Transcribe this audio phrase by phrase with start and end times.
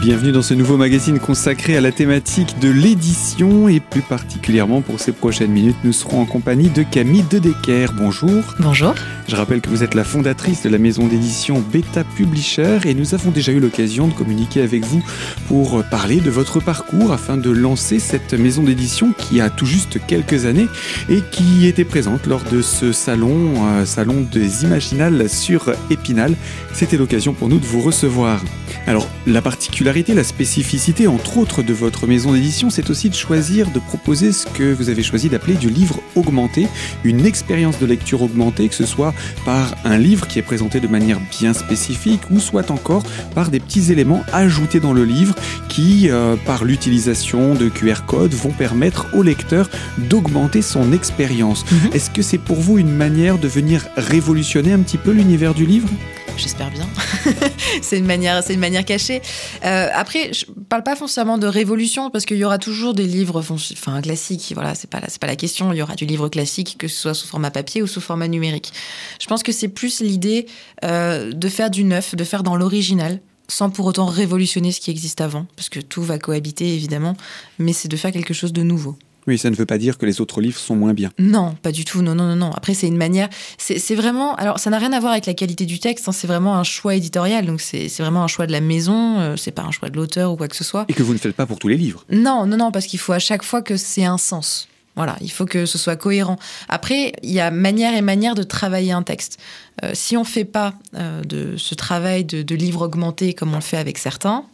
[0.00, 5.00] Bienvenue dans ce nouveau magazine consacré à la thématique de l'édition et plus particulièrement pour
[5.00, 7.92] ces prochaines minutes, nous serons en compagnie de Camille Dedecker.
[7.94, 8.42] Bonjour.
[8.60, 8.94] Bonjour.
[9.26, 13.14] Je rappelle que vous êtes la fondatrice de la maison d'édition Beta Publisher et nous
[13.14, 15.02] avons déjà eu l'occasion de communiquer avec vous
[15.48, 19.98] pour parler de votre parcours afin de lancer cette maison d'édition qui a tout juste
[20.06, 20.68] quelques années
[21.08, 26.36] et qui était présente lors de ce salon, euh, salon des Imaginales sur Épinal.
[26.72, 28.40] C'était l'occasion pour nous de vous recevoir.
[28.86, 33.70] Alors, la particularité, la spécificité, entre autres, de votre maison d'édition, c'est aussi de choisir,
[33.70, 36.68] de proposer ce que vous avez choisi d'appeler du livre augmenté,
[37.02, 39.14] une expérience de lecture augmentée, que ce soit
[39.46, 43.58] par un livre qui est présenté de manière bien spécifique, ou soit encore par des
[43.58, 45.34] petits éléments ajoutés dans le livre
[45.70, 51.64] qui, euh, par l'utilisation de QR codes, vont permettre au lecteur d'augmenter son expérience.
[51.72, 51.90] Mhm.
[51.94, 55.64] Est-ce que c'est pour vous une manière de venir révolutionner un petit peu l'univers du
[55.64, 55.88] livre?
[56.36, 56.88] J'espère bien.
[57.82, 59.22] c'est une manière, c'est une manière cachée.
[59.64, 63.40] Euh, après, je parle pas foncièrement de révolution parce qu'il y aura toujours des livres,
[63.40, 64.52] enfin classiques.
[64.54, 65.72] Voilà, c'est pas c'est pas la question.
[65.72, 68.28] Il y aura du livre classique que ce soit sous format papier ou sous format
[68.28, 68.72] numérique.
[69.20, 70.46] Je pense que c'est plus l'idée
[70.84, 74.90] euh, de faire du neuf, de faire dans l'original sans pour autant révolutionner ce qui
[74.90, 77.16] existe avant, parce que tout va cohabiter évidemment,
[77.58, 78.98] mais c'est de faire quelque chose de nouveau.
[79.26, 81.10] Oui, ça ne veut pas dire que les autres livres sont moins bien.
[81.18, 82.00] Non, pas du tout.
[82.00, 82.50] Non, non, non, non.
[82.52, 83.28] Après, c'est une manière.
[83.58, 84.36] C'est vraiment.
[84.36, 86.08] Alors, ça n'a rien à voir avec la qualité du texte.
[86.08, 87.44] Hein, c'est vraiment un choix éditorial.
[87.44, 89.18] Donc, c'est vraiment un choix de la maison.
[89.18, 90.84] Euh, c'est pas un choix de l'auteur ou quoi que ce soit.
[90.88, 92.04] Et que vous ne faites pas pour tous les livres.
[92.10, 94.68] Non, non, non, parce qu'il faut à chaque fois que c'est un sens.
[94.94, 96.38] Voilà, il faut que ce soit cohérent.
[96.68, 99.38] Après, il y a manière et manière de travailler un texte.
[99.82, 103.56] Euh, si on fait pas euh, de ce travail de, de livre augmenté comme on
[103.56, 104.44] le fait avec certains,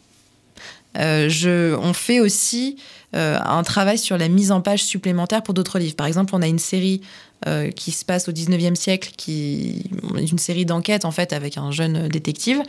[0.95, 2.75] je, on fait aussi
[3.15, 5.95] euh, un travail sur la mise en page supplémentaire pour d'autres livres.
[5.95, 7.01] Par exemple, on a une série
[7.47, 9.83] euh, qui se passe au 19e siècle, qui
[10.17, 12.61] une série d'enquêtes en fait avec un jeune détective.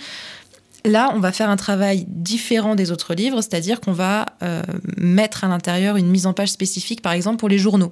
[0.87, 4.63] Là, on va faire un travail différent des autres livres, c'est-à-dire qu'on va euh,
[4.99, 7.91] mettre à l'intérieur une mise en page spécifique, par exemple pour les journaux.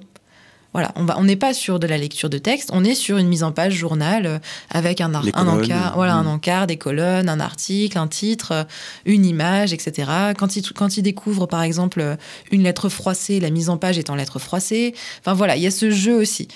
[0.73, 3.43] Voilà, on n'est pas sur de la lecture de texte, on est sur une mise
[3.43, 4.39] en page journal euh,
[4.71, 6.27] avec un, colonnes, encart, voilà, un mm.
[6.27, 8.63] encart, des colonnes, un article, un titre, euh,
[9.05, 10.09] une image, etc.
[10.37, 12.15] Quand il, quand il découvre, par exemple, euh,
[12.51, 14.95] une lettre froissée, la mise en page est en lettres froissées.
[15.19, 16.47] Enfin voilà, il y a ce jeu aussi.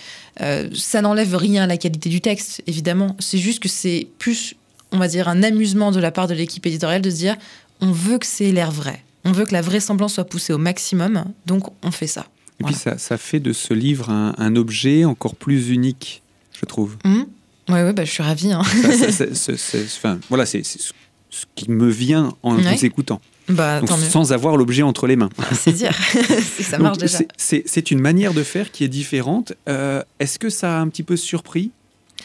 [0.42, 3.16] Euh, ça n'enlève rien à la qualité du texte, évidemment.
[3.20, 4.56] C'est juste que c'est plus,
[4.92, 7.36] on va dire, un amusement de la part de l'équipe éditoriale de se dire,
[7.82, 9.04] on veut que c'est l'air vrai.
[9.26, 12.28] On veut que la vraisemblance soit poussée au maximum, donc on fait ça.
[12.60, 16.24] Et puis ça, ça fait de ce livre un, un objet encore plus unique,
[16.60, 16.98] je trouve.
[17.06, 17.24] Oui,
[17.70, 18.52] ouais, bah, je suis ravie.
[18.52, 18.62] hein.
[18.64, 22.76] Enfin, voilà, c'est ce qui me vient en Ouais.
[22.76, 25.30] vous écoutant, Bah, Donc, sans avoir l'objet entre les mains.
[25.54, 25.94] C'est dire.
[26.62, 27.20] ça Donc, marche déjà.
[27.38, 29.54] c'est une manière de faire qui est différente.
[29.70, 31.72] Euh, Est-ce que ça a un petit peu surpris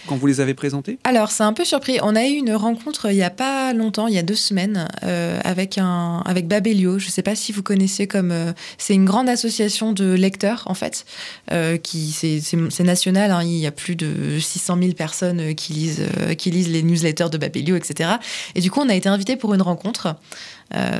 [0.06, 1.98] quand vous les avez présentés Alors, c'est un peu surpris.
[2.02, 4.88] On a eu une rencontre il n'y a pas longtemps, il y a deux semaines,
[5.04, 6.98] euh, avec, un, avec Babelio.
[6.98, 8.30] Je ne sais pas si vous connaissez comme.
[8.32, 11.04] euh, c'est une grande association de lecteurs, en fait.
[11.52, 13.30] euh, qui c'est, national.
[13.30, 13.42] hein.
[13.42, 16.02] il y a plus de 600 000 personnes qui lisent,
[16.38, 18.10] qui lisent les newsletters de Babelio, etc.
[18.54, 20.16] Et du coup, on a été invité pour une rencontre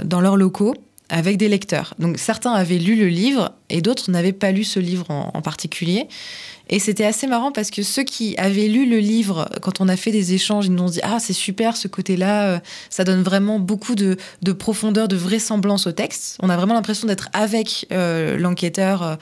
[0.04, 0.74] dans leurs locaux
[1.08, 1.94] avec des lecteurs.
[1.98, 6.06] Donc, certains avaient lu le livre et d'autres n'avaient pas lu ce livre en, particulier.
[6.70, 9.96] Et c'était assez marrant parce que ceux qui avaient lu le livre, quand on a
[9.96, 12.58] fait des échanges, ils nous ont dit Ah, c'est super ce côté-là, euh,
[12.88, 16.38] ça donne vraiment beaucoup de, de profondeur, de vraisemblance au texte.
[16.40, 19.16] On a vraiment l'impression d'être avec euh, l'enquêteur euh,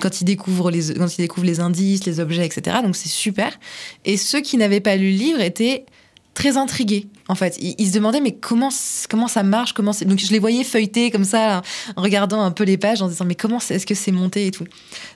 [0.00, 2.76] quand il découvre les indices, les objets, etc.
[2.84, 3.58] Donc c'est super.
[4.04, 5.86] Et ceux qui n'avaient pas lu le livre étaient
[6.34, 7.08] très intrigués.
[7.28, 8.68] En fait, ils, se demandaient mais comment
[9.08, 9.74] comment ça marche.
[9.74, 11.62] Donc je les voyais feuilleter comme ça,
[11.96, 14.50] en regardant un peu les pages, en disant mais comment est-ce que c'est monté et
[14.50, 14.64] tout.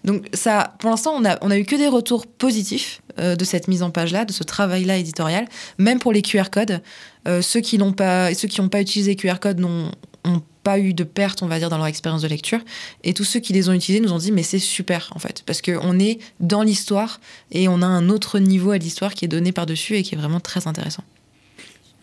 [0.04, 3.82] Donc ça, pour l'instant, on a, eu que des retours positifs euh, de cette mise
[3.82, 5.46] en page-là, de ce travail-là éditorial,
[5.76, 6.80] même pour les QR codes.
[7.26, 9.90] Euh, ceux qui n'ont pas, ceux qui pas utilisé QR codes n'ont
[10.24, 12.60] ont pas eu de perte, on va dire, dans leur expérience de lecture.
[13.04, 15.42] Et tous ceux qui les ont utilisés nous ont dit, mais c'est super, en fait,
[15.46, 17.20] parce qu'on est dans l'histoire
[17.52, 20.18] et on a un autre niveau à l'histoire qui est donné par-dessus et qui est
[20.18, 21.04] vraiment très intéressant.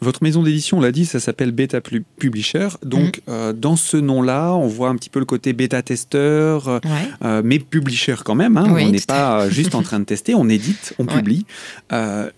[0.06, 2.68] Votre maison d'édition, on l'a dit, ça s'appelle Beta Publisher.
[2.84, 3.34] Donc, Mhm.
[3.34, 7.10] euh, dans ce nom-là, on voit un petit peu le côté bêta-testeur, euh, Ouais.
[7.24, 8.56] euh, mais publisher quand même.
[8.57, 8.68] hein.
[8.69, 11.13] Oui, on n'est pas juste en train de tester, on édite, on Ouais.
[11.16, 11.48] publie.
[11.92, 12.30] Euh,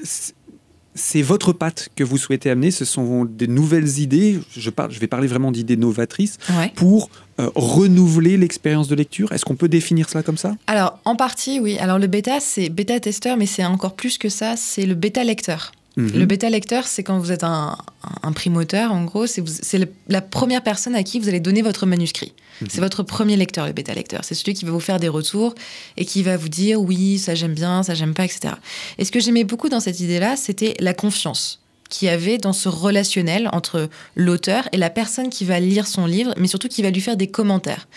[0.95, 2.71] c'est votre patte que vous souhaitez amener.
[2.71, 4.39] Ce sont des nouvelles idées.
[4.55, 6.71] Je, parle, je vais parler vraiment d'idées novatrices Ouais.
[6.75, 7.09] pour
[7.39, 9.31] euh, renouveler l'expérience de lecture.
[9.31, 10.55] Est-ce qu'on peut définir cela comme ça?
[10.65, 11.77] Alors, en partie, oui.
[11.77, 15.71] Alors, le bêta, c'est bêta-testeur, mais c'est encore plus que ça, c'est le bêta-lecteur.
[15.97, 16.11] Mhm.
[16.13, 17.75] Le bêta lecteur, c'est quand vous êtes un,
[18.21, 22.33] un primoteur, en gros, c'est la première personne à qui vous allez donner votre manuscrit.
[22.61, 22.67] Mhm.
[22.69, 24.21] C'est votre premier lecteur, le bêta lecteur.
[24.23, 25.55] C'est celui qui va vous faire des retours
[25.97, 28.53] et qui va vous dire oui, ça j'aime bien, ça j'aime pas, etc.
[28.99, 31.59] Et ce que j'aimais beaucoup dans cette idée-là, c'était la confiance.
[31.89, 36.05] qu'il y avait dans ce relationnel entre l'auteur et la personne qui va lire son
[36.05, 37.87] livre, mais surtout qui va lui faire des commentaires.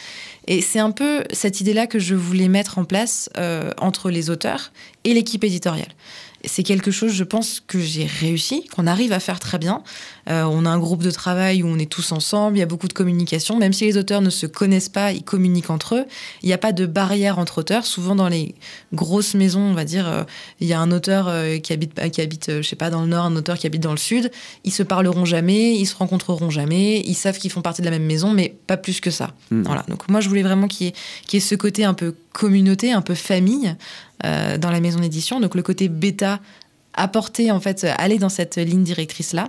[0.46, 4.30] Et c'est un peu cette idée-là que je voulais mettre en place euh, entre les
[4.30, 5.92] auteurs et l'équipe éditoriale
[6.44, 9.82] c'est quelque chose, je pense, que j'ai réussi, qu'on arrive à faire très bien.
[10.28, 12.66] Euh, on a un groupe de travail où on est tous ensemble, il y a
[12.66, 13.58] beaucoup de communication.
[13.58, 16.04] Même si les auteurs ne se connaissent pas, ils communiquent entre eux.
[16.42, 17.84] Il n'y a pas de barrière entre auteurs.
[17.84, 18.54] Souvent, dans les
[18.92, 20.22] grosses maisons, on va dire, euh,
[20.60, 23.08] il y a un auteur euh, qui habite, qui habite je sais pas, dans le
[23.08, 24.30] nord, un auteur qui habite dans le sud.
[24.64, 27.00] Ils se parleront jamais, ils se rencontreront jamais.
[27.00, 29.32] Ils savent qu'ils font partie de la même maison, mais pas plus que ça.
[29.50, 29.62] Hmm.
[29.62, 29.84] Voilà.
[29.88, 32.92] Donc, moi, je voulais vraiment qu'il y, qu y, ait ce côté un peu communauté,
[32.92, 33.74] un peu famille,
[34.24, 35.40] euh, dans la maison d'édition.
[35.40, 36.40] Donc le côté bêta
[36.94, 39.48] apporter en fait aller dans cette ligne directrice là.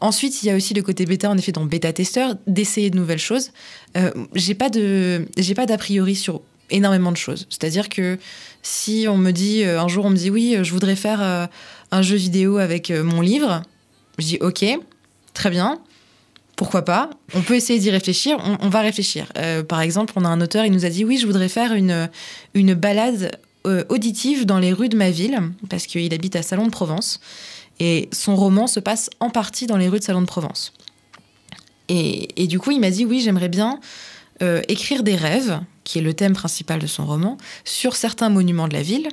[0.00, 2.96] Ensuite, il y a aussi le côté bêta en effet dans bêta testeur d'essayer de
[2.96, 3.50] nouvelles choses.
[3.96, 7.46] Euh, j'ai pas de j'ai pas d'a priori sur énormément de choses.
[7.50, 8.18] C'est-à-dire que
[8.62, 11.46] si on me dit euh, un jour on me dit oui, je voudrais faire euh,
[11.90, 13.62] un jeu vidéo avec mon livre,
[14.18, 14.64] je dis OK,
[15.34, 15.80] très bien.
[16.56, 17.10] Pourquoi pas?
[17.34, 18.36] On peut essayer d'y réfléchir.
[18.44, 19.32] On, on, va réfléchir.
[19.68, 22.10] par exemple, on a un auteur, il nous a dit oui, je voudrais faire une
[22.54, 26.70] une balade auditive dans les rues de ma ville, parce qu'il habite à Salon de
[26.70, 27.20] Provence.
[27.80, 30.72] Et son roman se passe en partie dans les rues de Salon de Provence.
[31.88, 33.80] Et, du coup, il m'a dit oui, j'aimerais bien
[34.42, 38.68] euh, écrire des rêves, qui est le thème principal de son roman, sur certains monuments
[38.68, 39.08] de la ville,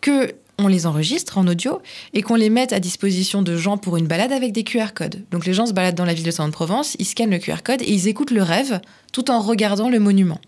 [0.00, 1.82] que on les enregistre en audio
[2.14, 5.22] et qu'on les mette à disposition de gens pour une balade avec des QR codes.
[5.30, 7.38] Donc les gens se baladent dans la ville de Salon de Provence, ils scannent le
[7.38, 8.80] QR code et ils écoutent le rêve
[9.12, 10.40] tout en regardant le monument.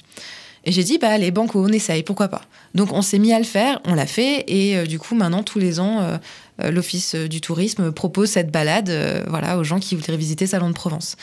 [0.69, 2.43] Et j'ai dit, bah allez, banco, on essaye, pourquoi pas.
[2.75, 5.43] Donc on s'est mis à le faire, on l'a fait, et euh, du coup maintenant
[5.43, 6.19] tous les ans, euh,
[6.63, 8.93] euh, l'Office du tourisme propose cette balade,
[9.29, 11.17] voilà, aux gens qui voudraient visiter Salon de Provence.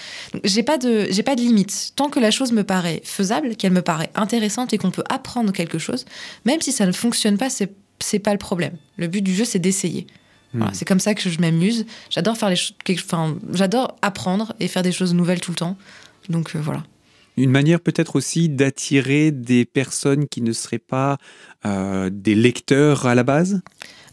[0.43, 1.91] J'ai pas de, j'ai pas de limite.
[1.95, 5.53] Tant que la chose me paraît faisable, qu'elle me paraît intéressante et qu'on peut apprendre
[5.53, 6.05] quelque chose,
[6.45, 8.75] même si ça ne fonctionne pas, c'est c'est pas le problème.
[8.97, 10.07] Le but du jeu, c'est d'essayer.
[10.55, 10.73] Voilà, hmm.
[10.73, 11.85] c'est comme ça que je m'amuse.
[12.09, 12.57] J'adore faire les
[12.93, 15.77] enfin, j'adore apprendre et faire des choses nouvelles tout le temps.
[16.29, 16.81] Donc voilà.
[17.37, 21.17] Une manière peut-être aussi d'attirer des personnes qui ne seraient pas
[21.65, 23.61] euh, des lecteurs à la base?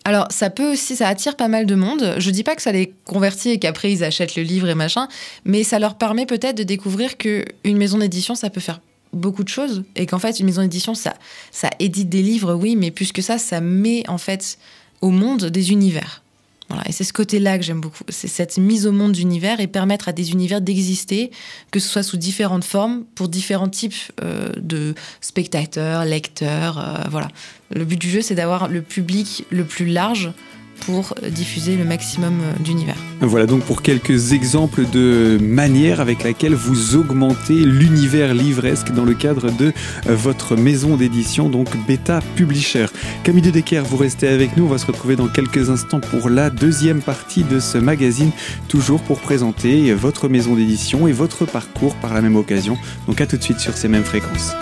[0.04, 2.16] Alors, ça peut aussi, ça attire pas mal de monde.
[2.18, 5.06] Je dis pas que ça les convertit et qu'après ils achètent le livre et machin,
[5.44, 8.80] mais ça leur permet peut-être de découvrir que une maison d'édition, ça peut faire
[9.12, 11.14] beaucoup de choses et qu'en fait, une maison d'édition, ça,
[11.52, 14.58] ça édite des livres, oui, mais plus que ça, ça met en fait
[15.00, 16.21] au monde des univers.
[16.86, 18.04] Et c'est ce côté-là que j'aime beaucoup.
[18.08, 21.30] C'est cette mise au monde d'univers et permettre à des univers d'exister,
[21.70, 26.78] que ce soit sous différentes formes, pour différents types euh, de spectateurs, lecteurs.
[26.78, 27.28] Euh, voilà.
[27.74, 30.32] Le but du jeu, c'est d'avoir le public le plus large
[30.80, 32.96] pour diffuser le maximum euh, d'univers.
[33.20, 39.14] Voilà donc pour quelques exemples de manières avec laquelle vous augmentez l'univers livresque dans le
[39.14, 39.72] cadre de
[40.06, 42.86] euh, votre maison d'édition, donc Beta Publisher.
[43.22, 46.28] Camille de Decker, vous restez avec nous, on va se retrouver dans quelques instants pour
[46.28, 48.30] la deuxième partie de ce magazine,
[48.68, 52.76] toujours pour présenter votre maison d'édition et votre parcours par la même occasion.
[53.06, 54.52] Donc à tout de suite sur ces mêmes fréquences.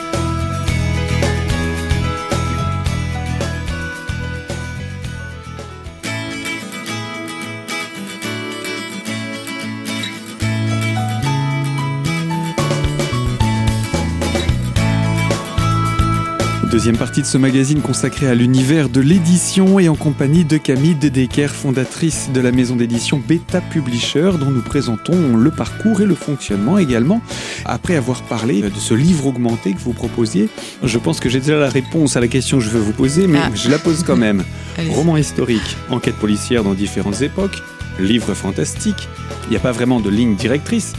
[16.71, 20.95] Deuxième partie de ce magazine consacré à l'univers de l'édition et en compagnie de Camille
[20.95, 26.15] Dedeker, fondatrice de la maison d'édition Beta Publisher, dont nous présentons le parcours et le
[26.15, 27.23] fonctionnement également.
[27.65, 30.49] Après avoir parlé de ce livre augmenté que vous proposiez,
[30.85, 33.27] je pense que j'ai déjà la réponse à la question que je veux vous poser,
[33.27, 33.50] mais ah.
[33.53, 34.45] je la pose quand même.
[34.91, 37.65] Roman historique, enquête policière dans différentes époques,
[37.99, 39.09] livre fantastique.
[39.47, 40.93] Il n'y a pas vraiment de ligne directrice,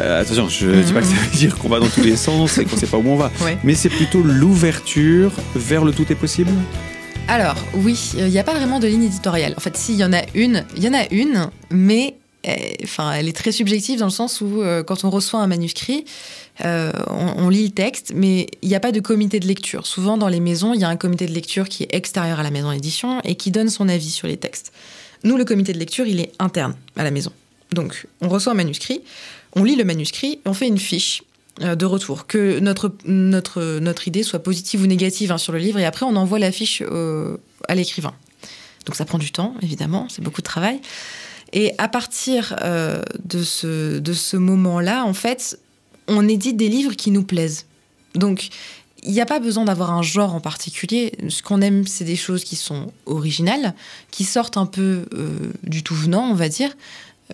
[0.00, 2.16] euh, attention, je ne dis pas que ça veut dire qu'on va dans tous les
[2.16, 3.30] sens et qu'on ne sait pas où on va.
[3.62, 6.50] Mais c'est plutôt l'ouverture vers le tout est possible?
[7.28, 9.54] Alors, oui, il n'y a pas vraiment de ligne éditoriale.
[9.56, 13.12] En fait, s'il y en a une, il y en a une, mais eh, enfin,
[13.12, 16.04] elle est très subjective dans le sens où euh, quand on reçoit un manuscrit,
[16.64, 19.86] euh, on, on, lit le texte, mais il n'y a pas de comité de lecture.
[19.86, 22.42] Souvent, dans les maisons, il y a un comité de lecture qui est extérieur à
[22.42, 24.72] la maison d'édition et qui donne son avis sur les textes.
[25.24, 27.32] Nous, le comité de lecture, il est interne à la maison.
[27.72, 29.00] Donc, on reçoit un manuscrit,
[29.54, 31.22] on lit le manuscrit, on fait une fiche
[31.62, 35.58] euh, de retour, que notre, notre, notre idée soit positive ou négative hein, sur le
[35.58, 36.82] livre, et après on envoie la fiche
[37.68, 38.14] à l'écrivain.
[38.86, 40.80] Donc ça prend du temps, évidemment, c'est beaucoup de travail.
[41.54, 45.58] Et à partir euh, de ce, de ce moment-là, en fait,
[46.08, 47.66] on édite des livres qui nous plaisent.
[48.16, 48.48] Donc,
[49.04, 51.12] il n'y a pas besoin d'avoir un genre en particulier.
[51.28, 53.74] Ce qu'on aime, c'est des choses qui sont originales,
[54.10, 56.74] qui sortent un peu euh, du tout venant, on va dire,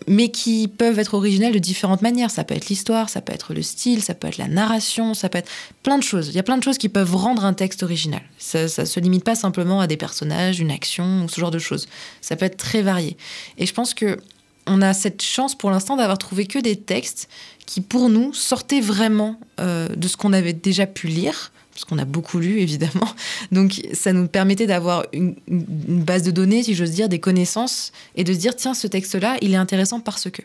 [0.07, 2.31] mais qui peuvent être originales de différentes manières.
[2.31, 5.29] Ça peut être l'histoire, ça peut être le style, ça peut être la narration, ça
[5.29, 5.51] peut être
[5.83, 6.29] plein de choses.
[6.29, 8.23] Il y a plein de choses qui peuvent rendre un texte original.
[8.39, 11.59] Ça ne se limite pas simplement à des personnages, une action ou ce genre de
[11.59, 11.89] choses.
[12.21, 13.17] Ça peut être très varié.
[13.59, 14.19] Et je pense que
[14.67, 17.29] on a cette chance pour l'instant d'avoir trouvé que des textes
[17.67, 21.99] qui, pour nous, sortaient vraiment euh, de ce qu'on avait déjà pu lire, parce qu'on
[21.99, 23.09] a beaucoup lu, évidemment.
[23.53, 28.25] Donc, ça nous permettait d'avoir une, base de données, si j'ose dire, des connaissances, et
[28.25, 30.43] de se dire, tiens, ce texte-là, il est intéressant parce que.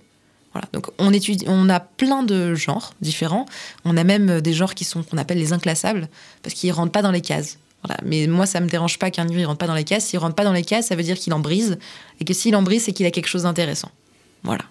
[0.53, 0.69] Voilà.
[0.71, 3.45] Donc, on, étudie, on a plein de genres différents.
[3.83, 6.07] On a même des genres qui sont qu'on appelle les inclassables,
[6.43, 7.57] parce qu'ils ne rentrent pas dans les cases.
[7.83, 7.99] Voilà.
[8.05, 10.05] Mais moi, ça me dérange pas qu'un livre ne rentre pas dans les cases.
[10.05, 11.77] S'il rentre pas dans les cases, ça veut dire qu'il en brise.
[12.19, 13.91] Et que s'il en brise, c'est qu'il a quelque chose d'intéressant.
[14.43, 14.63] Voilà.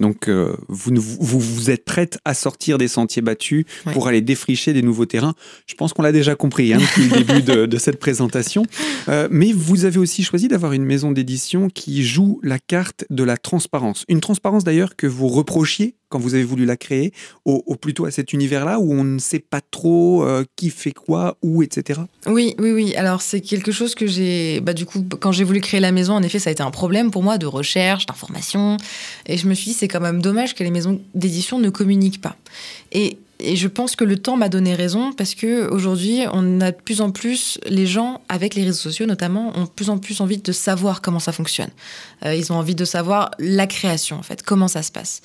[0.00, 4.72] Donc, euh, vous, vous, vous, êtes prête à sortir des sentiers battus pour aller défricher
[4.72, 5.34] des nouveaux terrains.
[5.66, 8.64] Je pense qu'on l'a déjà compris hein, depuis le début de, cette présentation.
[9.08, 13.22] Euh, mais vous avez aussi choisi d'avoir une maison d'édition qui joue la carte de
[13.22, 14.04] la transparence.
[14.08, 17.12] Une transparence d'ailleurs que vous reprochiez quand vous avez voulu la créer,
[17.44, 21.36] au, plutôt à cet univers-là où on ne sait pas trop euh, qui fait quoi,
[21.42, 22.02] où, etc.
[22.28, 22.94] Oui, oui, oui.
[22.94, 26.14] Alors c'est quelque chose que j'ai, bah, du coup, quand j'ai voulu créer la maison,
[26.14, 28.76] en effet, ça a été un problème pour moi de recherche, d'information,
[29.26, 32.20] et je me suis dit c'est quand même dommage que les maisons d'édition ne communiquent
[32.20, 32.36] pas.
[32.92, 36.70] Et et je pense que le temps m'a donné raison parce que aujourd'hui, on a
[36.70, 39.98] de plus en plus les gens avec les réseaux sociaux notamment ont de plus en
[39.98, 41.70] plus envie de savoir comment ça fonctionne.
[42.24, 45.20] Euh, ils ont envie de savoir la création en fait, comment ça se passe.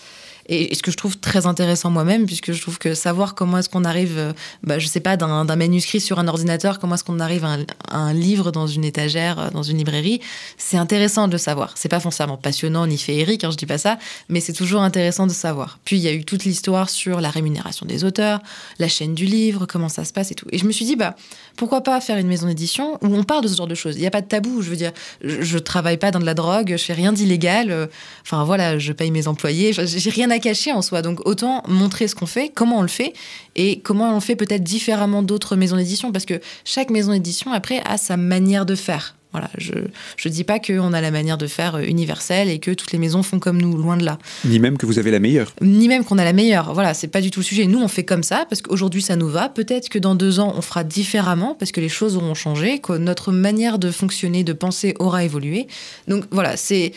[0.50, 3.70] Et, ce que je trouve très intéressant moi-même, puisque je trouve que savoir comment est-ce
[3.70, 7.20] qu'on arrive, euh, bah, je sais pas, d'un manuscrit sur un ordinateur, comment est-ce qu'on
[7.20, 7.58] arrive à
[7.92, 10.20] un, livre dans une étagère, euh, dans une librairie,
[10.58, 11.74] c'est intéressant de le savoir.
[11.76, 15.28] C'est pas forcément passionnant ni féerique, hein, je dis pas ça, mais c'est toujours intéressant
[15.28, 15.80] de savoir.
[15.86, 18.42] Puis il y a eu toute l'histoire sur la rémunération des auteurs,
[18.80, 20.48] la chaîne du livre, comment ça se passe et tout.
[20.52, 21.16] Et je me suis dit, bah,
[21.56, 24.02] pourquoi pas faire une maison d'édition où on parle de ce genre de choses Il
[24.02, 24.92] n'y a pas de tabou, je veux dire,
[25.24, 27.86] je, je, travaille pas dans de la drogue, je fais rien d'illégal, euh,
[28.24, 31.02] enfin voilà, je paye mes employés, j'ai rien à caché en soi.
[31.02, 33.14] Donc autant montrer ce qu'on fait, comment on le fait,
[33.56, 37.52] et comment on le fait peut-être différemment d'autres maisons d'édition, parce que chaque maison d'édition,
[37.52, 39.16] après, a sa manière de faire.
[39.32, 42.72] Voilà, je ne dis pas qu'on a la manière de faire euh, universelle et que
[42.72, 44.18] toutes les maisons font comme nous, loin de là.
[44.44, 45.54] Ni même que vous avez la meilleure.
[45.62, 46.74] Ni même qu'on a la meilleure.
[46.74, 47.68] Voilà, c'est pas du tout le sujet.
[47.68, 49.48] Nous, on fait comme ça parce qu'aujourd'hui, ça nous va.
[49.48, 52.94] Peut-être que dans deux ans, on fera différemment parce que les choses auront changé, que
[52.94, 55.68] notre manière de fonctionner, de penser aura évolué.
[56.08, 56.94] Donc voilà, c'est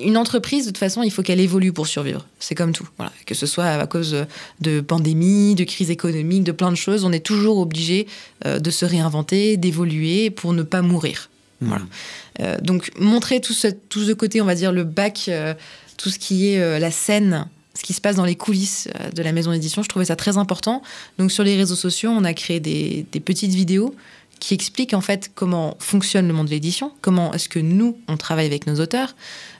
[0.00, 2.24] une entreprise, de toute façon, il faut qu'elle évolue pour survivre.
[2.38, 2.88] C'est comme tout.
[2.96, 4.16] Voilà, que ce soit à cause
[4.62, 8.06] de pandémie, de crise économique, de plein de choses, on est toujours obligé
[8.46, 11.28] euh, de se réinventer, d'évoluer pour ne pas mourir.
[11.60, 11.84] Voilà.
[12.40, 15.54] Euh, donc montrer tout ce, tout ce côté, on va dire le bac, euh,
[15.96, 19.22] tout ce qui est euh, la scène, ce qui se passe dans les coulisses de
[19.22, 20.82] la maison d'édition, je trouvais ça très important.
[21.18, 23.94] Donc sur les réseaux sociaux, on a créé des, des petites vidéos
[24.38, 28.18] qui expliquent en fait comment fonctionne le monde de l'édition, comment est-ce que nous, on
[28.18, 29.16] travaille avec nos auteurs.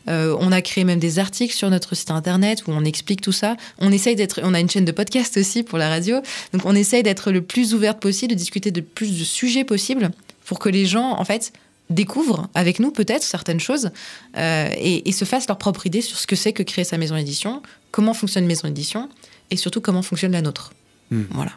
[0.07, 3.57] on a créé même des articles sur notre site internet où on explique tout ça.
[3.79, 6.21] On essaye d'être, on a une chaîne de podcast aussi pour la radio,
[6.53, 10.11] donc on essaye d'être le plus ouverte possible, de discuter de plus de sujets possibles
[10.45, 11.53] pour que les gens, en fait,
[11.91, 13.91] découvrent avec nous peut-être certaines choses
[14.37, 17.17] euh, et, se fassent leur propre idée sur ce que c'est que créer sa maison
[17.17, 19.09] d'édition, comment fonctionne une maison d'édition
[19.51, 20.73] et surtout comment fonctionne la nôtre.
[21.11, 21.23] Hmm.
[21.31, 21.53] Voilà.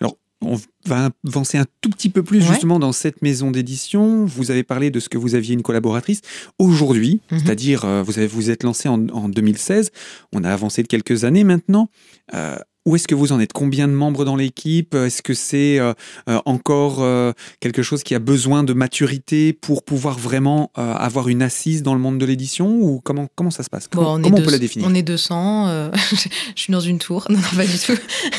[0.00, 4.24] Alors, on va avancer un tout petit peu plus justement dans cette maison d'édition.
[4.24, 6.20] Vous avez parlé de ce que vous aviez une collaboratrice.
[6.58, 7.38] Aujourd'hui, mhm.
[7.38, 9.90] c'est-à-dire euh, vous avez, vous êtes lancé en, 2016,
[10.32, 11.88] on a avancé de quelques années maintenant.
[12.34, 13.52] Euh, où est-ce que vous en êtes?
[13.52, 14.94] Combien de membres dans l'équipe?
[14.94, 15.94] Est-ce que c'est euh,
[16.28, 21.42] euh, encore euh, quelque chose qui a besoin de maturité pour pouvoir vraiment avoir une
[21.42, 22.68] assise dans le monde de l'édition?
[22.68, 23.88] Ou comment, comment ça se passe?
[23.88, 24.86] Comment, on, peut la définir?
[24.88, 25.90] On est 200.
[25.94, 27.26] je suis dans une tour.
[27.30, 27.96] Non, non pas du tout.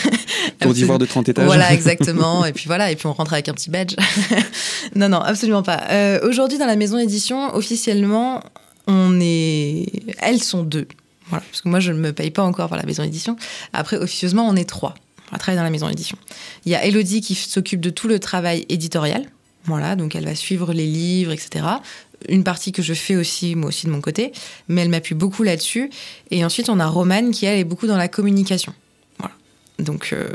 [0.59, 1.45] tour d'ivoire de 30 étages.
[1.45, 2.45] Voilà, exactement.
[2.45, 3.95] et puis voilà, et puis on rentre avec un petit badge.
[4.95, 6.19] non, non, absolument pas.
[6.23, 8.43] Aujourd'hui, dans la maison d'édition, officiellement,
[8.87, 9.87] on est.
[10.19, 10.87] Elles sont deux.
[11.41, 13.35] Parce que moi, je ne me paye pas encore par la maison d'édition.
[13.73, 14.95] Après, officieusement, on est trois
[15.31, 16.17] à travailler dans la maison d'édition.
[16.65, 19.25] Il y a Elodie qui s'occupe de tout le travail éditorial.
[19.65, 21.65] Voilà, donc elle va suivre les livres, etc.
[22.29, 24.31] Une partie que je fais aussi, moi aussi de mon côté,
[24.67, 25.89] mais elle m'appuie beaucoup là-dessus.
[26.29, 28.73] Et ensuite, on a Romane qui, elle, est beaucoup dans la communication.
[29.79, 30.29] Donc euh,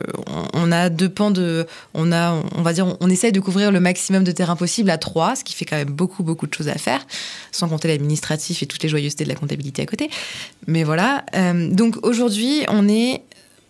[0.53, 3.81] on, a deux pans de, on a, on va dire, on, essaye de couvrir le
[3.81, 6.69] maximum de terrain possible à trois, ce qui fait quand même beaucoup beaucoup de choses
[6.69, 7.07] à faire,
[7.51, 10.11] sans compter l'administratif et toutes les joyeusetés de la comptabilité à côté.
[10.67, 11.25] Mais voilà.
[11.35, 13.23] Euh, donc aujourd'hui, on est,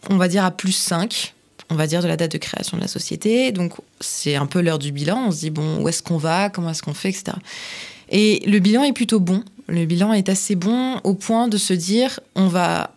[0.08, 1.34] on va dire à plus 5
[1.72, 3.52] on va dire de la date de création de la société.
[3.52, 5.26] Donc c'est un peu l'heure du bilan.
[5.28, 7.36] On se dit bon, où est-ce qu'on va, comment est-ce qu'on fait, etc.
[8.10, 9.44] Et le bilan est plutôt bon.
[9.68, 12.90] Le bilan est assez bon au point de se dire on va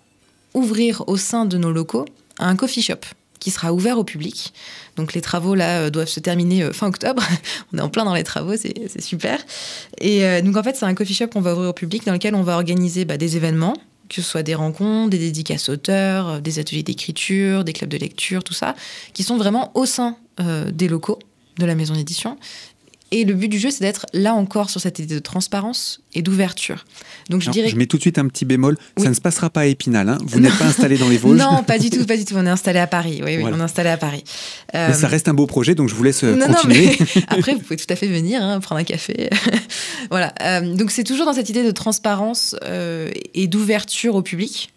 [0.55, 2.05] ouvrir au sein de nos locaux
[2.39, 2.99] un coffee shop
[3.43, 4.53] qui sera ouvert au public.
[4.95, 7.21] Donc les travaux là euh, doivent se terminer euh, fin octobre.
[7.73, 9.37] on est en plein dans les travaux, c'est super.
[9.99, 12.13] Et euh, donc en fait c'est un coffee shop qu'on va ouvrir au public dans
[12.13, 13.75] lequel on va organiser bah, des événements,
[14.07, 18.45] que ce soit des rencontres, des dédicaces auteurs, des ateliers d'écriture, des clubs de lecture,
[18.45, 18.75] tout ça,
[19.13, 20.15] qui sont vraiment au sein
[20.71, 21.19] des locaux
[21.59, 22.37] de la maison d'édition
[23.13, 26.23] Et le but du jeu, c'est d'être là encore sur cette idée de transparence et
[26.23, 26.83] d'ouverture.
[27.29, 27.69] Donc je dirais.
[27.69, 28.75] Je mets tout de suite un petit bémol.
[28.97, 30.09] Ça ne se passera pas à Épinal.
[30.09, 30.17] Hein.
[30.25, 31.37] Vous n'êtes pas installé dans les Vosges.
[31.37, 32.33] Non, pas du tout, pas du tout.
[32.35, 33.21] On est installé à Paris.
[33.23, 34.23] Oui, oui, on est installé à Paris.
[34.73, 36.87] Mais ça reste un beau projet, donc je vous laisse euh, continuer.
[36.87, 39.29] Non, mais après, vous pouvez tout à fait venir, hein, prendre un café.
[40.09, 40.33] voilà.
[40.41, 44.72] Euh, donc c'est toujours dans cette idée de transparence euh, et d'ouverture au public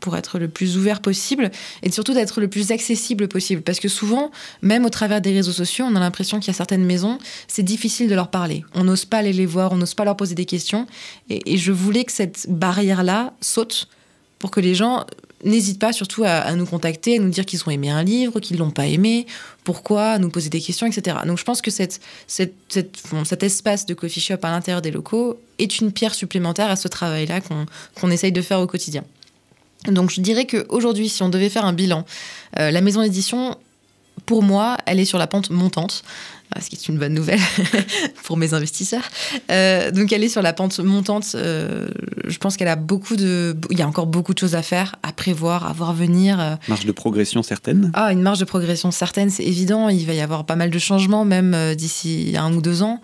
[0.00, 1.50] pour être le plus ouvert possible
[1.82, 3.62] et surtout d'être le plus accessible possible.
[3.62, 4.30] Parce que souvent,
[4.62, 7.62] même au travers des réseaux sociaux, on a l'impression qu'il y a certaines maisons, c'est
[7.62, 8.64] difficile de leur parler.
[8.74, 10.86] On n'ose pas aller les voir, on n'ose pas leur poser des questions.
[11.28, 13.88] Et, je voulais que cette barrière-là saute
[14.38, 15.04] pour que les gens
[15.44, 18.58] n'hésitent pas surtout à, nous contacter, à nous dire qu'ils ont aimé un livre, qu'ils
[18.58, 19.26] l'ont pas aimé,
[19.64, 21.18] pourquoi, à nous poser des questions, etc.
[21.26, 25.92] Donc je pense que cet espace de coffee shop à l'intérieur des locaux est une
[25.92, 29.04] pierre supplémentaire à ce travail-là qu'on essaye de faire au quotidien.
[29.86, 32.04] Donc je dirais qu'aujourd'hui, si on devait faire un bilan,
[32.58, 33.56] euh, la maison d'édition,
[34.26, 36.02] pour moi, elle est sur la pente montante,
[36.56, 37.40] euh, ce qui est une bonne nouvelle
[38.24, 39.04] pour mes investisseurs.
[39.50, 41.24] Euh, donc elle est sur la pente montante.
[41.34, 44.96] je pense qu'elle a beaucoup de, il y a encore beaucoup de choses à faire,
[45.02, 46.58] à prévoir, à voir venir.
[46.66, 47.92] Marge de progression certaine?
[47.94, 49.88] Ah, une marge de progression certaine, c'est évident.
[49.88, 53.00] Il va y avoir pas mal de changements, même d'ici un ou deux ans.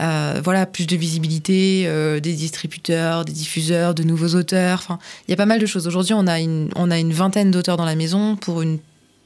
[0.00, 4.78] Euh, voilà, plus de visibilité, euh, des distributeurs, des diffuseurs, de nouveaux auteurs.
[4.78, 5.86] Enfin, il y a pas mal de choses.
[5.86, 8.78] Aujourd'hui, on a une, on a une vingtaine d'auteurs dans la maison pour une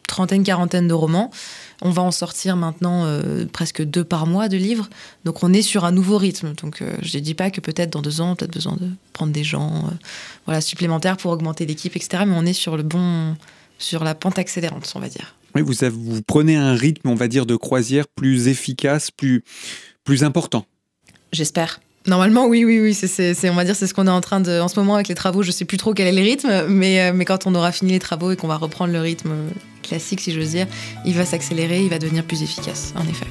[0.07, 1.31] trentaine, quarantaine de romans.
[1.83, 4.89] On va en sortir maintenant euh, presque deux par mois de livres.
[5.25, 6.55] Donc on est sur un nouveau rythme.
[6.55, 9.45] Donc je ne dis pas que peut-être dans deux ans, peut-être besoin de prendre des
[9.45, 9.91] gens
[10.47, 12.25] voilà, supplémentaires pour augmenter l'équipe, etc.
[12.27, 13.37] Mais on est sur le bon,
[13.79, 15.35] sur la pente accélérante, on va dire.
[15.55, 19.45] Oui, vous, vous prenez un rythme, on va dire, de croisière plus efficace, plus,
[20.05, 20.67] plus important.
[21.33, 21.81] J'espère.
[22.07, 22.95] Normalement, oui, oui, oui.
[22.95, 24.61] C'est, on va dire, c'est ce qu'on est en train de.
[24.61, 27.01] En ce moment, avec les travaux, je sais plus trop quel est le rythme, mais,
[27.01, 29.33] euh, mais quand on aura fini les travaux et qu'on va reprendre le rythme
[29.83, 30.67] classique, si j'ose dire,
[31.05, 33.27] il va s'accélérer, il va devenir plus efficace, en effet.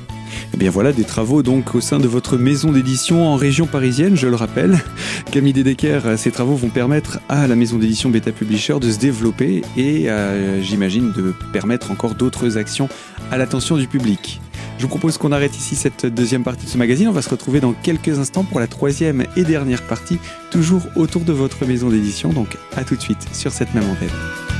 [0.53, 4.17] Eh bien voilà, des travaux donc au sein de votre maison d'édition en région parisienne,
[4.17, 4.79] je le rappelle.
[5.31, 9.61] Camille Dedecker, ces travaux vont permettre à la maison d'édition Beta Publisher de se développer
[9.77, 12.89] et euh, j'imagine de permettre encore d'autres actions
[13.31, 14.41] à l'attention du public.
[14.77, 17.07] Je vous propose qu'on arrête ici cette deuxième partie de ce magazine.
[17.07, 20.17] On va se retrouver dans quelques instants pour la troisième et dernière partie,
[20.49, 22.29] toujours autour de votre maison d'édition.
[22.33, 24.50] Donc à tout de suite sur cette même antenne.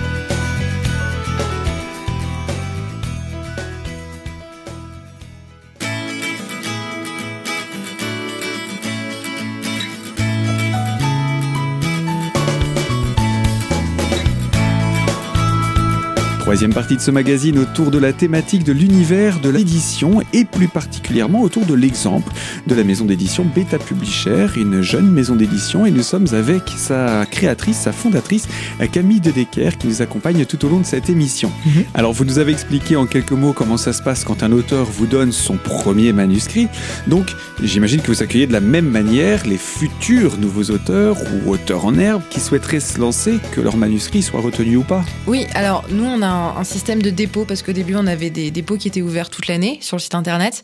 [16.52, 20.68] Troisième partie de ce magazine autour de la thématique de l'univers de l'édition et plus
[20.68, 22.30] particulièrement autour de l'exemple
[22.68, 27.26] de la maison d'édition Beta Publisher, une jeune maison d'édition et nous sommes avec sa
[27.32, 28.48] créatrice, sa fondatrice
[28.92, 31.52] Camille Dedecker qui nous accompagne tout au long de cette émission.
[31.66, 31.86] Mhm.
[31.94, 34.86] Alors vous nous avez expliqué en quelques mots comment ça se passe quand un auteur
[34.86, 36.68] vous donne son premier manuscrit.
[37.08, 41.86] Donc j'imagine que vous accueillez de la même manière les futurs nouveaux auteurs ou auteurs
[41.86, 45.04] en herbe qui souhaiteraient se lancer, que leur manuscrit soit retenu ou pas.
[45.28, 48.52] Oui, alors nous on a un, système de dépôt parce qu'au début, on avait des
[48.52, 50.64] dépôts qui étaient ouverts toute l'année sur le site internet.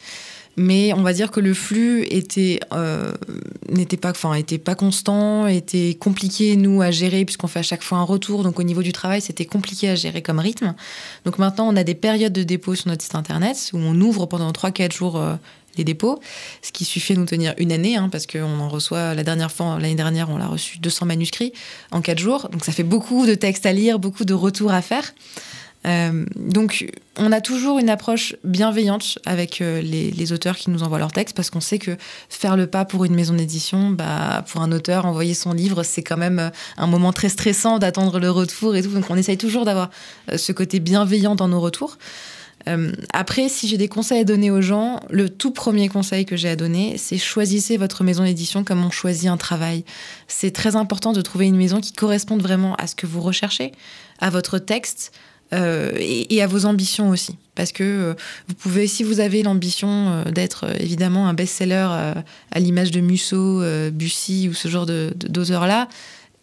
[0.57, 2.07] Mais on va dire que le flux
[2.73, 3.11] euh,
[3.69, 8.03] n'était pas, pas constant, était compliqué nous à gérer puisqu'on fait à chaque fois un
[8.03, 8.41] retour.
[8.41, 10.73] Donc au niveau du travail, c'était compliqué à gérer comme rythme.
[11.25, 14.25] Donc maintenant, on a des périodes de dépôt sur notre site internet où on ouvre
[14.25, 15.35] pendant 3-4 jours euh,
[15.77, 16.19] les dépôts,
[16.63, 19.51] ce qui suffit de nous tenir une année, hein, parce qu'on en reçoit, la dernière
[19.51, 21.53] fois, l'année dernière, on a reçu 200 manuscrits
[21.91, 22.49] en 4 jours.
[22.49, 25.13] Donc ça fait beaucoup de textes à lire, beaucoup de retours à faire.
[25.88, 31.00] Euh, donc, on a toujours une approche bienveillante avec euh, les, auteurs qui nous envoient
[31.00, 31.95] leurs textes parce qu'on sait que
[32.30, 36.04] faire le pas pour une maison d'édition, bah, pour un auteur, envoyer son livre, c'est
[36.04, 38.89] quand même euh, un moment très stressant d'attendre le retour et tout.
[38.89, 39.89] Donc, on essaye toujours d'avoir
[40.36, 41.97] ce côté bienveillant dans nos retours.
[43.13, 46.50] après, si j'ai des conseils à donner aux gens, le tout premier conseil que j'ai
[46.50, 49.86] à donner, c'est choisissez votre maison d'édition comme on choisit un travail.
[50.28, 53.71] C'est très important de trouver une maison qui corresponde vraiment à ce que vous recherchez,
[54.19, 55.13] à votre texte,
[55.53, 57.36] euh, et, à vos ambitions aussi.
[57.55, 58.13] Parce que euh,
[58.47, 61.88] vous pouvez, si vous avez l'ambition euh, d'être évidemment un best-seller
[62.51, 65.88] à l'image de Musso, Bussy ou ce genre d'auteurs-là,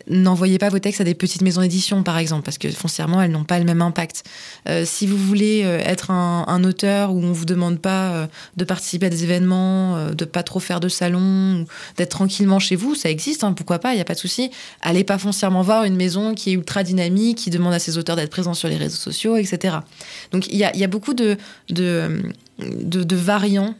[0.07, 3.31] N'envoyez pas vos textes à des petites maisons d'édition, par exemple, parce que foncièrement, elles
[3.31, 4.25] n'ont pas le même impact.
[4.69, 8.64] Euh, si vous voulez euh, être un, auteur où on vous demande pas euh, de
[8.64, 13.11] participer à des événements, de pas trop faire de salon, d'être tranquillement chez vous, ça
[13.11, 14.51] existe, hein, pourquoi pas, il n'y a pas de souci.
[14.83, 18.17] Allez pas foncièrement voir une maison qui est ultra dynamique, qui demande à ses auteurs
[18.17, 19.77] d'être présents sur les réseaux sociaux, etc.
[20.33, 21.37] Donc il y a, beaucoup de,
[21.71, 22.23] de,
[22.59, 23.75] de, variants,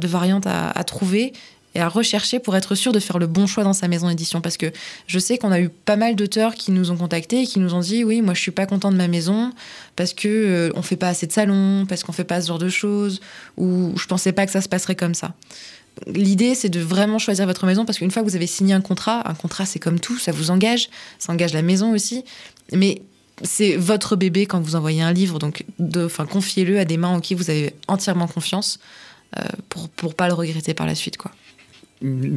[0.00, 1.32] de variantes à trouver
[1.80, 4.40] à rechercher pour être sûr de faire le bon choix dans sa maison d'édition.
[4.40, 4.72] Parce que
[5.06, 7.74] je sais qu'on a eu pas mal d'auteurs qui nous ont contactés et qui nous
[7.74, 9.52] ont dit oui, moi je suis pas content de ma maison
[9.96, 12.58] parce que euh, on fait pas assez de salons, parce qu'on fait pas ce genre
[12.58, 13.20] de choses,
[13.56, 15.34] ou je pensais pas que ça se passerait comme ça.
[16.06, 18.80] L'idée, c'est de vraiment choisir votre maison parce qu'une fois que vous avez signé un
[18.80, 22.24] contrat, un contrat, c'est comme tout, ça vous engage, ça engage la maison aussi.
[22.72, 23.02] Mais
[23.42, 25.64] c'est votre bébé quand vous envoyez un livre, donc
[26.30, 28.78] confiez-le à des mains en qui vous avez entièrement confiance
[29.38, 31.30] euh, pour pour pas le regretter par la suite, quoi.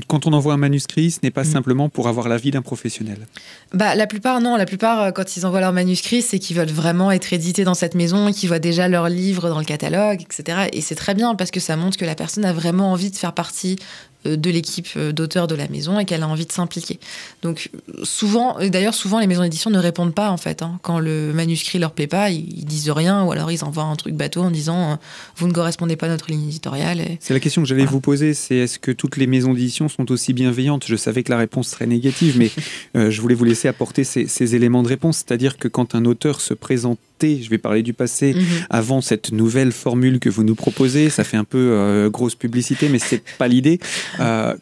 [0.08, 1.52] Quand on envoie un manuscrit, ce n'est pas mm.
[1.52, 3.28] simplement pour avoir l'avis d'un professionnel.
[3.74, 4.56] Bah, la plupart, non.
[4.56, 7.74] La plupart, euh, quand ils envoient leur manuscrit, c'est qu'ils veulent vraiment être édités dans
[7.74, 10.70] cette maison, qu'ils voient déjà leur livre dans le catalogue, etc.
[10.74, 13.16] Et c'est très bien parce que ça montre que la personne a vraiment envie de
[13.16, 13.78] faire partie
[14.26, 17.00] de l'équipe euh, d'auteurs de la maison et qu'elle a envie de s'impliquer.
[17.42, 17.72] Donc
[18.04, 20.62] souvent, d'ailleurs souvent les maisons d'édition ne répondent pas en fait.
[20.62, 20.80] Hein.
[20.84, 24.14] Quand le manuscrit leur plaît pas, ils, disent rien ou alors ils envoient un truc
[24.14, 24.96] bateau en disant euh,
[25.36, 27.02] vous ne correspondez pas à notre ligne éditoriale.
[27.20, 30.12] C'est la question que j'allais vous poser, c'est est-ce que toutes les maisons d'édition sont
[30.12, 30.86] aussi bienveillantes?
[30.86, 32.52] Je savais que la réponse serait négative, mais
[33.12, 36.42] je voulais vous laisser apporter ces, ces éléments de réponse, c'est-à-dire que quand un auteur
[36.42, 38.44] se présente je vais parler du passé, mhm.
[38.70, 41.10] avant cette nouvelle formule que vous nous proposez.
[41.10, 43.80] Ça fait un peu euh, grosse publicité, mais c'est pas l'idée.
[44.20, 44.56] Euh,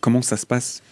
[0.00, 0.82] comment ça se passe?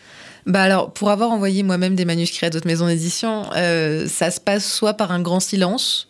[0.46, 4.40] Bah alors, pour avoir envoyé moi-même des manuscrits à d'autres maisons d'édition, euh, ça se
[4.40, 6.08] passe soit par un grand silence,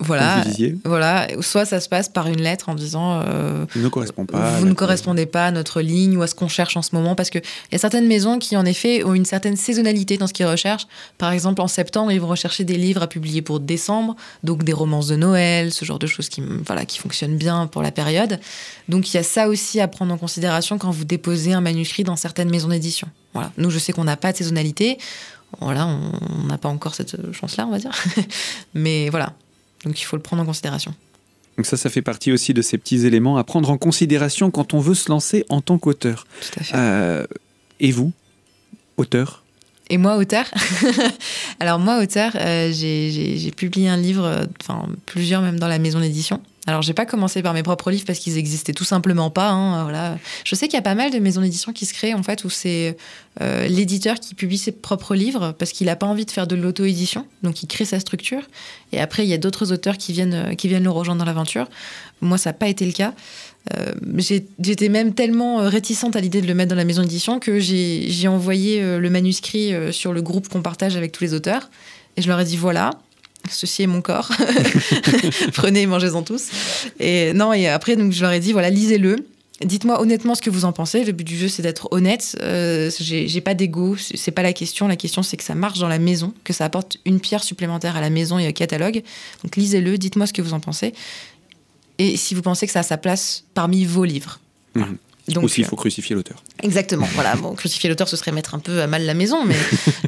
[0.00, 0.44] voilà,
[0.84, 1.26] voilà.
[1.40, 4.74] Soit ça se passe par une lettre en disant euh, ne correspond pas vous ne
[4.74, 7.38] correspondez pas à notre ligne ou à ce qu'on cherche en ce moment parce que
[7.38, 10.46] il y a certaines maisons qui en effet ont une certaine saisonnalité dans ce qu'ils
[10.46, 10.86] recherchent.
[11.18, 14.72] Par exemple, en septembre, ils vont rechercher des livres à publier pour décembre, donc des
[14.72, 18.40] romances de Noël, ce genre de choses qui voilà qui fonctionnent bien pour la période.
[18.88, 22.04] Donc il y a ça aussi à prendre en considération quand vous déposez un manuscrit
[22.04, 23.08] dans certaines maisons d'édition.
[23.34, 23.52] Voilà.
[23.58, 24.98] Nous, je sais qu'on n'a pas de saisonnalité.
[25.60, 27.92] Voilà, on n'a pas encore cette chance-là, on va dire.
[28.74, 29.32] Mais voilà,
[29.84, 30.94] donc il faut le prendre en considération.
[31.56, 34.74] Donc ça, ça fait partie aussi de ces petits éléments à prendre en considération quand
[34.74, 36.26] on veut se lancer en tant qu'auteur.
[36.40, 36.76] Tout à fait.
[36.76, 37.26] Euh,
[37.80, 38.12] et vous,
[38.96, 39.42] auteur?
[39.90, 40.44] Et moi, auteur?
[41.60, 46.40] Alors moi, auteur, euh, j'ai publié un livre, enfin plusieurs même dans la maison d'édition.
[46.68, 49.48] Alors, j'ai pas commencé par mes propres livres parce qu'ils existaient tout simplement pas.
[49.48, 50.18] Hein, voilà.
[50.44, 52.44] Je sais qu'il y a pas mal de maisons d'édition qui se créent en fait
[52.44, 52.98] où c'est
[53.40, 56.54] euh, l'éditeur qui publie ses propres livres parce qu'il n'a pas envie de faire de
[56.54, 58.42] l'auto-édition, donc il crée sa structure.
[58.92, 61.24] Et après, il y a d'autres auteurs qui viennent, euh, qui viennent le rejoindre dans
[61.24, 61.70] l'aventure.
[62.20, 63.14] Moi, ça n'a pas été le cas.
[63.74, 63.94] Euh,
[64.58, 68.28] j'étais même tellement réticente à l'idée de le mettre dans la maison d'édition que j'ai
[68.28, 71.70] envoyé le manuscrit sur le groupe qu'on partage avec tous les auteurs.
[72.18, 72.90] Et je leur ai dit voilà,
[73.50, 74.30] ceci est mon corps.
[75.54, 76.48] Prenez et mangez-en tous.
[77.00, 79.16] Et non, et après, donc, je leur ai dit, voilà, lisez-le.
[79.64, 81.04] Dites-moi honnêtement ce que vous en pensez.
[81.04, 82.36] Le but du jeu, c'est d'être honnête.
[82.42, 84.86] Euh, j'ai pas d'ego, c'est pas la question.
[84.86, 87.96] La question, c'est que ça marche dans la maison, que ça apporte une pierre supplémentaire
[87.96, 89.02] à la maison et au catalogue.
[89.42, 90.94] Donc lisez-le, dites-moi ce que vous en pensez.
[91.98, 94.38] Et si vous pensez que ça a sa place parmi vos livres.
[94.76, 94.84] Mmh.
[95.28, 96.42] Donc, Aussi, il faut crucifier l'auteur.
[96.62, 97.06] Exactement.
[97.14, 97.36] Voilà.
[97.38, 99.54] Bon, crucifier l'auteur, ce serait mettre un peu à mal la maison, mais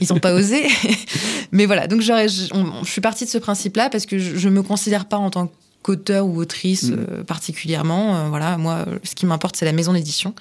[0.01, 0.67] ils n'ont pas osé.
[1.53, 1.87] mais voilà.
[1.87, 5.17] Donc, je, je suis partie de ce principe-là parce que je ne me considère pas
[5.17, 5.53] en tant
[5.83, 6.95] qu'auteur ou autrice mm.
[6.95, 8.17] euh, particulièrement.
[8.17, 8.57] Euh, voilà.
[8.59, 10.35] Moi, ce qui m'importe, c'est la maison d'édition.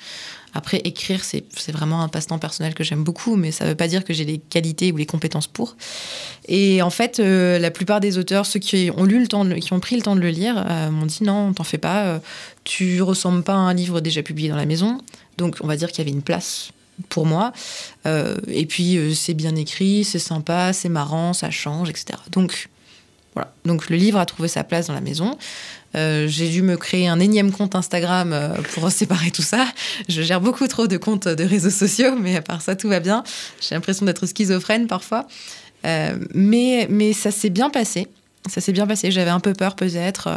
[0.53, 3.87] Après, écrire, c'est vraiment un passe-temps personnel que j'aime beaucoup, mais ça ne veut pas
[3.87, 5.75] dire que j'ai les qualités ou les compétences pour.
[6.47, 9.73] Et en fait, euh, la plupart des auteurs, ceux qui ont lu le temps, qui
[9.73, 12.19] ont pris le temps de le lire, euh, m'ont dit non, t'en fais pas, euh,
[12.63, 14.99] tu ressembles pas à un livre déjà publié dans la maison.
[15.37, 16.71] Donc, on va dire qu'il y avait une place
[17.07, 17.53] pour moi.
[18.05, 22.19] et puis, c'est bien écrit, c'est sympa, c'est marrant, ça change, etc.
[22.31, 22.69] Donc,
[23.35, 23.53] voilà.
[23.63, 25.37] Donc, le livre a trouvé sa place dans la maison.
[25.95, 29.65] Euh, j'ai dû me créer un énième compte Instagram euh, pour séparer tout ça.
[30.07, 32.99] Je gère beaucoup trop de comptes de réseaux sociaux, mais à part ça, tout va
[32.99, 33.23] bien.
[33.61, 35.27] J'ai l'impression d'être schizophrène parfois.
[35.85, 38.07] Euh, mais, mais ça s'est bien passé.
[38.47, 39.11] Ça s'est bien passé.
[39.11, 40.29] J'avais un peu peur peut-être,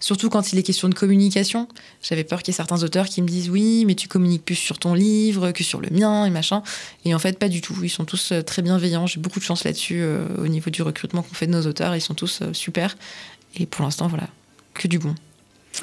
[0.00, 1.68] surtout quand il est question de communication.
[2.02, 4.56] J'avais peur qu'il y ait certains auteurs qui me disent oui, mais tu communiques plus
[4.56, 6.62] sur ton livre que sur le mien et machin.
[7.04, 7.74] Et en fait, pas du tout.
[7.82, 9.06] Ils sont tous très bienveillants.
[9.06, 10.04] J'ai beaucoup de chance là-dessus
[10.38, 11.96] au niveau du recrutement qu'on fait de nos auteurs.
[11.96, 12.96] Ils sont tous super.
[13.56, 14.28] Et pour l'instant, voilà,
[14.74, 15.14] que du bon.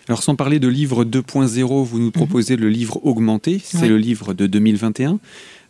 [0.07, 2.11] Alors sans parler de livre 2.0, vous nous mhm.
[2.11, 5.19] proposez le livre augmenté, c'est le livre de 2021.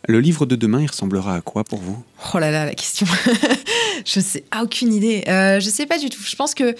[0.06, 2.02] Le livre de demain, il ressemblera à quoi pour vous?
[2.34, 3.06] Oh là là, la question.
[4.04, 5.24] je sais, ah, aucune idée.
[5.28, 6.22] Euh, je sais pas du tout.
[6.22, 6.74] Je pense que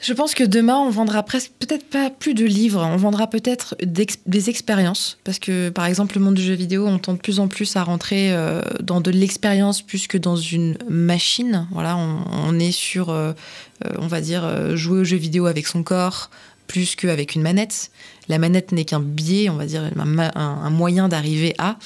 [0.00, 3.76] je pense que demain, on vendra presque, peut-être pas plus de livres, on vendra peut-être
[3.82, 5.18] des expériences.
[5.24, 7.76] Parce que, par exemple, le monde du jeu vidéo, on tend de plus en plus
[7.76, 11.68] à rentrer euh, dans de l'expérience plus que dans une machine.
[11.70, 13.32] Voilà, on, est sur, euh,
[13.84, 16.30] euh, on va dire, jouer au jeu vidéo avec son corps
[16.70, 17.90] plus qu'avec une manette.
[18.28, 21.76] La manette n'est qu'un biais, on va dire, un, moyen d'arriver à.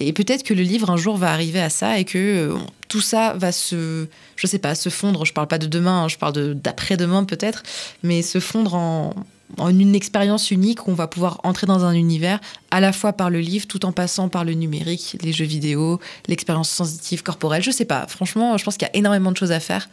[0.00, 2.54] Et peut-être que le livre un jour va arriver à ça et que
[2.88, 5.26] tout ça va se, je sais pas, se fondre.
[5.26, 7.62] Je parle pas de demain, hein, je parle d'après-demain peut-être,
[8.02, 9.14] mais se fondre en,
[9.58, 13.12] en une expérience unique où on va pouvoir entrer dans un univers à la fois
[13.12, 17.62] par le livre tout en passant par le numérique, les jeux vidéo, l'expérience sensitive corporelle.
[17.62, 19.90] Je sais pas, franchement, je pense qu'il y a énormément de choses à faire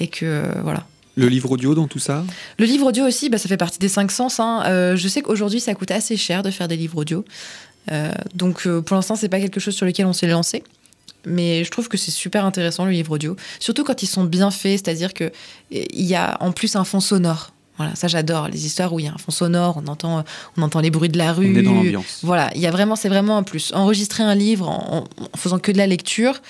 [0.00, 0.86] et que euh, voilà.
[1.16, 2.24] Le livre audio dans tout ça
[2.58, 4.40] Le livre audio aussi, bah, ça fait partie des cinq sens.
[4.40, 4.62] Hein.
[4.66, 7.24] Euh, je sais qu'aujourd'hui, ça coûte assez cher de faire des livres audio.
[7.90, 10.62] Euh, donc pour l'instant, c'est pas quelque chose sur lequel on s'est lancé.
[11.26, 14.50] Mais je trouve que c'est super intéressant le livre audio, surtout quand ils sont bien
[14.50, 15.30] faits, c'est-à-dire qu'il
[15.70, 17.52] y a en plus un fond sonore.
[17.78, 20.24] Voilà, ça j'adore les histoires où il y a un fond sonore, on entend,
[20.56, 21.52] on entend les bruits de la rue.
[21.54, 22.20] On est dans l'ambiance.
[22.22, 23.72] Voilà, il y a vraiment, c'est vraiment un plus.
[23.74, 25.04] Enregistrer un livre en,
[25.36, 26.42] faisant que de la lecture,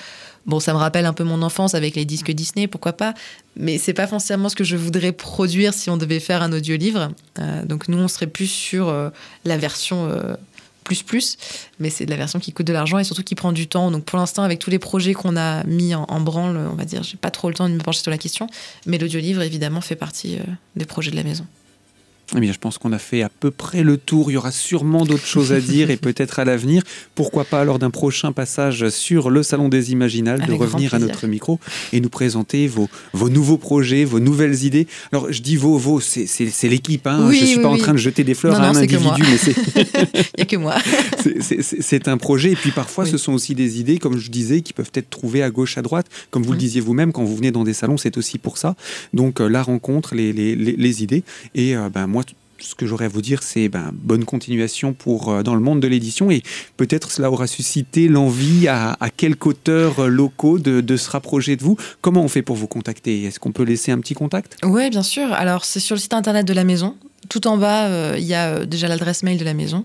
[0.47, 3.15] bon, ça me rappelle un peu mon enfance avec les disques Disney, pourquoi pas,
[3.57, 7.11] mais c'est pas forcément ce que je voudrais produire si on devait faire un audio-livre.
[7.39, 9.11] Euh, donc nous, on serait plus sur euh,
[9.45, 10.35] la version euh,
[10.83, 11.39] plus plus,
[11.79, 13.91] mais c'est de la version qui coûte de l'argent et surtout qui prend du temps.
[13.91, 17.03] Donc pour l'instant, avec tous les projets qu'on a mis en, branle, on va dire,
[17.03, 18.47] j'ai pas trop le temps de me pencher sur la question,
[18.87, 20.43] mais l'audiolivre évidemment fait partie euh,
[20.77, 21.47] des projets de la maison.
[22.35, 24.31] Eh bien, je pense qu'on a fait à peu près le tour.
[24.31, 26.83] Il y aura sûrement d'autres choses à dire et peut-être à l'avenir.
[27.15, 31.27] Pourquoi pas lors d'un prochain passage sur le Salon des Imaginales de revenir à notre
[31.27, 31.61] micro
[31.93, 34.87] et nous présenter vos, vos nouveaux projets, vos nouvelles idées.
[35.13, 37.07] Alors, je dis vos, vos, c'est l'équipe.
[37.07, 37.31] Hein.
[37.33, 39.55] je ne suis pas en train de jeter des fleurs à un individu, mais c'est.
[39.75, 40.75] Il n'y a que moi.
[41.61, 42.53] c'est un projet.
[42.53, 45.43] Et puis parfois, ce sont aussi des idées, comme je disais, qui peuvent être trouvées
[45.43, 46.07] à gauche, à droite.
[46.31, 48.75] Comme vous le disiez vous-même, quand vous venez dans des salons, c'est aussi pour ça.
[49.13, 51.25] Donc, euh, la rencontre, les, les, les, idées.
[51.55, 52.22] Et euh, ben, moi,
[52.63, 55.81] ce que j'aurais à vous dire, c'est ben, bonne continuation pour, euh, dans le monde
[55.81, 56.43] de l'édition et
[56.77, 61.77] peut-être cela aura suscité l'envie à, quelques auteurs euh, locaux de, se rapprocher de vous.
[62.01, 63.25] Comment on fait pour vous contacter?
[63.25, 64.57] Est-ce qu'on peut laisser un petit contact?
[64.63, 65.33] Oui, bien sûr.
[65.33, 66.97] Alors, c'est sur le site internet de la maison.
[67.29, 69.85] Tout en bas, euh, il y a déjà l'adresse mail de la maison.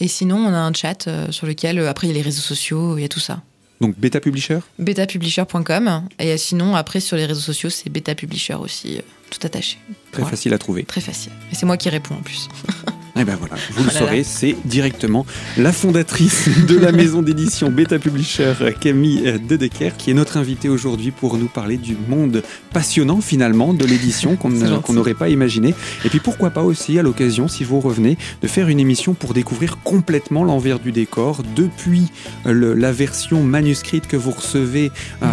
[0.00, 2.98] Et sinon, on a un chat sur lequel, après, il y a les réseaux sociaux,
[2.98, 3.42] il y a tout ça.
[3.80, 6.08] Donc Beta Publisher Betapublisher.com.
[6.18, 9.78] Et sinon, après, sur les réseaux sociaux, c'est Beta Publisher aussi, tout attaché.
[10.12, 10.84] Très facile à trouver.
[10.84, 11.32] Très facile.
[11.52, 12.48] Et c'est moi qui réponds en plus.
[13.18, 15.26] Et eh ben voilà, vous le saurez, c'est directement
[15.56, 21.10] la fondatrice de la maison d'édition Beta Publisher, Camille Dedecker, qui est notre invitée aujourd'hui
[21.10, 25.74] pour nous parler du monde passionnant finalement de l'édition qu'on n'aurait pas imaginé.
[26.04, 29.34] Et puis pourquoi pas aussi à l'occasion, si vous revenez, de faire une émission pour
[29.34, 32.12] découvrir complètement l'envers du décor depuis
[32.44, 34.92] la version manuscrite que vous recevez
[35.24, 35.26] euh,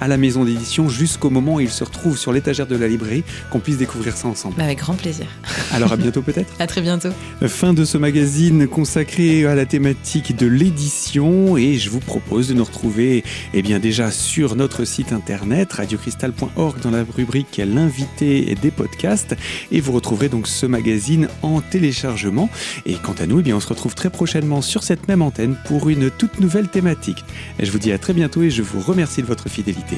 [0.00, 3.24] à, la maison d'édition jusqu'au moment où il se retrouve sur l'étagère de la librairie,
[3.50, 4.58] qu'on puisse découvrir ça ensemble.
[4.62, 5.26] Avec grand plaisir.
[5.72, 6.50] Alors à bientôt peut-être.
[6.58, 7.01] À très bientôt.
[7.46, 12.54] Fin de ce magazine consacré à la thématique de l'édition et je vous propose de
[12.54, 18.70] nous retrouver eh bien déjà sur notre site internet radiocristal.org dans la rubrique l'invité des
[18.70, 19.36] podcasts
[19.70, 22.48] et vous retrouverez donc ce magazine en téléchargement
[22.86, 25.56] et quant à nous eh bien on se retrouve très prochainement sur cette même antenne
[25.66, 27.24] pour une toute nouvelle thématique.
[27.58, 29.96] Je vous dis à très bientôt et je vous remercie de votre fidélité.